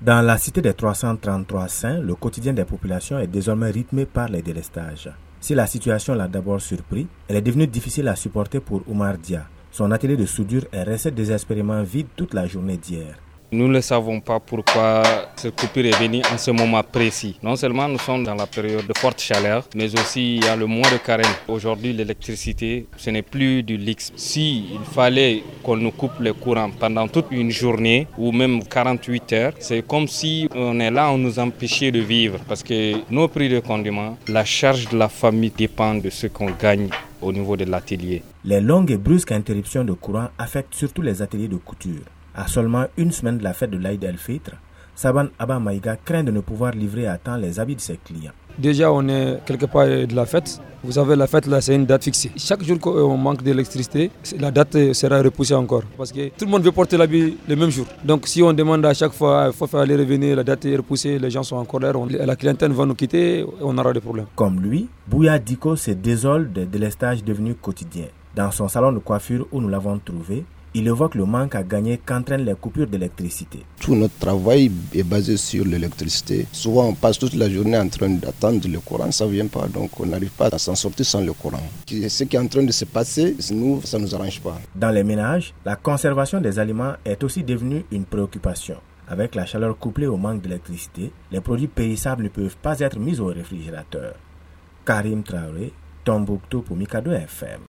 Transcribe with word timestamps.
Dans 0.00 0.24
la 0.24 0.38
cité 0.38 0.62
des 0.62 0.74
333 0.74 1.66
saints, 1.66 1.98
le 1.98 2.14
quotidien 2.14 2.52
des 2.52 2.64
populations 2.64 3.18
est 3.18 3.26
désormais 3.26 3.72
rythmé 3.72 4.06
par 4.06 4.28
les 4.28 4.42
délestages. 4.42 5.10
Si 5.40 5.56
la 5.56 5.66
situation 5.66 6.14
l'a 6.14 6.28
d'abord 6.28 6.60
surpris, 6.60 7.08
elle 7.26 7.34
est 7.34 7.42
devenue 7.42 7.66
difficile 7.66 8.06
à 8.06 8.14
supporter 8.14 8.60
pour 8.60 8.82
Omar 8.88 9.18
Dia. 9.18 9.48
Son 9.72 9.90
atelier 9.90 10.16
de 10.16 10.24
soudure 10.24 10.66
est 10.70 10.84
resté 10.84 11.10
désespérément 11.10 11.82
vide 11.82 12.06
toute 12.14 12.32
la 12.32 12.46
journée 12.46 12.76
d'hier. 12.76 13.16
Nous 13.50 13.66
ne 13.66 13.80
savons 13.80 14.20
pas 14.20 14.40
pourquoi 14.40 15.02
cette 15.36 15.58
coupure 15.58 15.86
est 15.86 15.98
venue 15.98 16.20
en 16.30 16.36
ce 16.36 16.50
moment 16.50 16.82
précis. 16.82 17.38
Non 17.42 17.56
seulement 17.56 17.88
nous 17.88 17.98
sommes 17.98 18.22
dans 18.22 18.34
la 18.34 18.46
période 18.46 18.86
de 18.86 18.92
forte 18.94 19.22
chaleur, 19.22 19.66
mais 19.74 19.98
aussi 19.98 20.36
il 20.36 20.44
y 20.44 20.48
a 20.48 20.54
le 20.54 20.66
mois 20.66 20.90
de 20.90 20.98
carême. 20.98 21.24
Aujourd'hui, 21.48 21.94
l'électricité, 21.94 22.86
ce 22.98 23.08
n'est 23.08 23.22
plus 23.22 23.62
du 23.62 23.78
luxe. 23.78 24.12
Si 24.16 24.66
il 24.74 24.84
fallait 24.92 25.42
qu'on 25.62 25.78
nous 25.78 25.92
coupe 25.92 26.20
le 26.20 26.34
courant 26.34 26.68
pendant 26.78 27.08
toute 27.08 27.28
une 27.30 27.50
journée 27.50 28.06
ou 28.18 28.32
même 28.32 28.62
48 28.62 29.32
heures, 29.32 29.52
c'est 29.60 29.80
comme 29.80 30.08
si 30.08 30.46
on 30.54 30.78
est 30.78 30.90
là, 30.90 31.10
on 31.10 31.16
nous 31.16 31.38
empêchait 31.38 31.90
de 31.90 32.00
vivre. 32.00 32.40
Parce 32.46 32.62
que 32.62 32.96
nos 33.10 33.28
prix 33.28 33.48
de 33.48 33.60
condiments, 33.60 34.18
la 34.28 34.44
charge 34.44 34.90
de 34.90 34.98
la 34.98 35.08
famille 35.08 35.52
dépend 35.56 35.94
de 35.94 36.10
ce 36.10 36.26
qu'on 36.26 36.50
gagne 36.50 36.90
au 37.22 37.32
niveau 37.32 37.56
de 37.56 37.64
l'atelier. 37.64 38.22
Les 38.44 38.60
longues 38.60 38.90
et 38.90 38.98
brusques 38.98 39.32
interruptions 39.32 39.84
de 39.84 39.94
courant 39.94 40.28
affectent 40.36 40.74
surtout 40.74 41.00
les 41.00 41.22
ateliers 41.22 41.48
de 41.48 41.56
couture. 41.56 42.02
À 42.40 42.46
seulement 42.46 42.84
une 42.96 43.10
semaine 43.10 43.38
de 43.38 43.42
la 43.42 43.52
fête 43.52 43.70
de 43.70 43.78
l'Aïd 43.78 44.04
el-Fitr, 44.04 44.52
Saban 44.94 45.26
Abba 45.40 45.58
Maïga 45.58 45.96
craint 45.96 46.22
de 46.22 46.30
ne 46.30 46.38
pouvoir 46.38 46.70
livrer 46.70 47.08
à 47.08 47.18
temps 47.18 47.34
les 47.36 47.58
habits 47.58 47.74
de 47.74 47.80
ses 47.80 47.96
clients. 47.96 48.30
Déjà, 48.56 48.92
on 48.92 49.08
est 49.08 49.40
quelque 49.44 49.66
part 49.66 49.86
de 49.88 50.14
la 50.14 50.24
fête. 50.24 50.60
Vous 50.84 50.92
savez, 50.92 51.16
la 51.16 51.26
fête, 51.26 51.48
là, 51.48 51.60
c'est 51.60 51.74
une 51.74 51.84
date 51.84 52.04
fixée. 52.04 52.30
Chaque 52.36 52.62
jour 52.62 52.78
qu'on 52.78 53.16
manque 53.16 53.42
d'électricité, 53.42 54.12
la 54.38 54.52
date 54.52 54.92
sera 54.92 55.20
repoussée 55.20 55.54
encore. 55.54 55.82
Parce 55.96 56.12
que 56.12 56.28
tout 56.28 56.44
le 56.44 56.50
monde 56.52 56.62
veut 56.62 56.70
porter 56.70 56.96
l'habit 56.96 57.36
le 57.48 57.56
même 57.56 57.70
jour. 57.70 57.86
Donc, 58.04 58.28
si 58.28 58.40
on 58.40 58.52
demande 58.52 58.86
à 58.86 58.94
chaque 58.94 59.14
fois, 59.14 59.46
il 59.48 59.52
faut 59.52 59.66
faire 59.66 59.80
aller 59.80 59.96
revenir, 59.96 60.36
la 60.36 60.44
date 60.44 60.64
est 60.66 60.76
repoussée, 60.76 61.18
les 61.18 61.30
gens 61.32 61.42
sont 61.42 61.56
encore 61.56 61.80
là, 61.80 61.92
la 62.08 62.36
clientèle 62.36 62.70
va 62.70 62.86
nous 62.86 62.94
quitter, 62.94 63.44
on 63.60 63.76
aura 63.76 63.92
des 63.92 64.00
problèmes. 64.00 64.26
Comme 64.36 64.60
lui, 64.60 64.88
Bouya 65.08 65.40
Diko 65.40 65.74
se 65.74 65.90
désole 65.90 66.52
des 66.52 66.66
délestages 66.66 67.24
devenus 67.24 67.56
quotidiens. 67.60 68.06
Dans 68.36 68.52
son 68.52 68.68
salon 68.68 68.92
de 68.92 68.98
coiffure 69.00 69.48
où 69.50 69.60
nous 69.60 69.68
l'avons 69.68 69.98
trouvé, 69.98 70.44
il 70.74 70.86
évoque 70.86 71.14
le 71.14 71.24
manque 71.24 71.54
à 71.54 71.62
gagner 71.62 71.98
qu'entraînent 72.04 72.44
les 72.44 72.54
coupures 72.54 72.86
d'électricité. 72.86 73.60
Tout 73.80 73.94
notre 73.94 74.18
travail 74.18 74.70
est 74.94 75.02
basé 75.02 75.36
sur 75.36 75.64
l'électricité. 75.64 76.46
Souvent, 76.52 76.88
on 76.88 76.94
passe 76.94 77.18
toute 77.18 77.34
la 77.34 77.48
journée 77.50 77.78
en 77.78 77.88
train 77.88 78.08
d'attendre 78.10 78.68
le 78.68 78.80
courant, 78.80 79.10
ça 79.10 79.26
ne 79.26 79.30
vient 79.30 79.46
pas, 79.46 79.66
donc 79.68 79.98
on 80.00 80.06
n'arrive 80.06 80.30
pas 80.30 80.48
à 80.48 80.58
s'en 80.58 80.74
sortir 80.74 81.06
sans 81.06 81.20
le 81.20 81.32
courant. 81.32 81.62
Ce 81.86 82.24
qui 82.24 82.36
est 82.36 82.38
en 82.38 82.46
train 82.46 82.62
de 82.62 82.72
se 82.72 82.84
passer, 82.84 83.36
nous, 83.52 83.80
ça 83.82 83.98
ne 83.98 84.04
nous 84.04 84.14
arrange 84.14 84.40
pas. 84.40 84.58
Dans 84.74 84.90
les 84.90 85.04
ménages, 85.04 85.54
la 85.64 85.76
conservation 85.76 86.40
des 86.40 86.58
aliments 86.58 86.94
est 87.04 87.22
aussi 87.24 87.42
devenue 87.42 87.84
une 87.90 88.04
préoccupation. 88.04 88.76
Avec 89.10 89.34
la 89.34 89.46
chaleur 89.46 89.78
couplée 89.78 90.06
au 90.06 90.18
manque 90.18 90.42
d'électricité, 90.42 91.10
les 91.32 91.40
produits 91.40 91.66
périssables 91.66 92.24
ne 92.24 92.28
peuvent 92.28 92.56
pas 92.60 92.78
être 92.80 92.98
mis 92.98 93.18
au 93.20 93.26
réfrigérateur. 93.26 94.14
Karim 94.84 95.22
Traoré, 95.22 95.72
Tombouctou 96.04 96.62
pour 96.62 96.76
Mikado 96.76 97.12
FM. 97.12 97.60